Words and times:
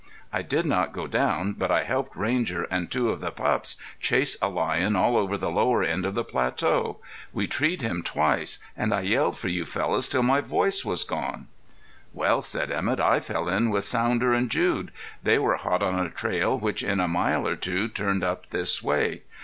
I 0.33 0.41
did 0.41 0.65
not 0.65 0.93
go 0.93 1.05
down 1.05 1.53
but 1.53 1.69
I 1.69 1.83
helped 1.83 2.15
Ranger 2.15 2.63
and 2.71 2.89
two 2.89 3.11
of 3.11 3.21
the 3.21 3.29
pups 3.29 3.77
chase 3.99 4.35
a 4.41 4.49
lion 4.49 4.95
all 4.95 5.15
over 5.15 5.37
the 5.37 5.51
lower 5.51 5.83
end 5.83 6.07
of 6.07 6.15
the 6.15 6.23
plateau. 6.23 6.97
We 7.31 7.45
treed 7.45 7.83
him 7.83 8.01
twice 8.01 8.57
and 8.75 8.95
I 8.95 9.01
yelled 9.01 9.37
for 9.37 9.47
you 9.47 9.63
fellows 9.63 10.07
till 10.07 10.23
my 10.23 10.41
voice 10.41 10.83
was 10.83 11.03
gone." 11.03 11.49
"Well," 12.13 12.41
said 12.41 12.71
Emett, 12.71 12.99
"I 12.99 13.19
fell 13.19 13.47
in 13.47 13.69
with 13.69 13.85
Sounder 13.85 14.33
and 14.33 14.49
Jude. 14.49 14.91
They 15.21 15.37
were 15.37 15.57
hot 15.57 15.83
on 15.83 15.99
a 15.99 16.09
trail 16.09 16.57
which 16.57 16.81
in 16.81 16.99
a 16.99 17.07
mile 17.07 17.47
or 17.47 17.55
two 17.55 17.87
turned 17.87 18.23
up 18.23 18.47
this 18.47 18.81
way. 18.81 19.21